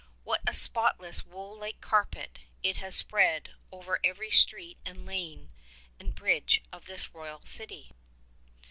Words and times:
What 0.23 0.41
a 0.47 0.55
spotless, 0.55 1.21
Avool 1.21 1.59
like 1.59 1.79
carpet 1.79 2.39
it 2.63 2.77
has 2.77 2.95
spread 2.95 3.53
over 3.71 3.99
every 4.03 4.31
street 4.31 4.79
and 4.83 5.05
lane 5.05 5.51
and 5.99 6.15
bridge 6.15 6.63
of 6.71 6.85
this 6.85 7.13
royal 7.13 7.43
city! 7.45 7.91